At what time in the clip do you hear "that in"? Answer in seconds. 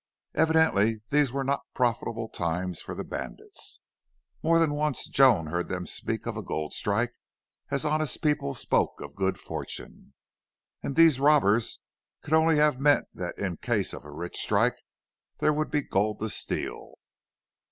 13.13-13.57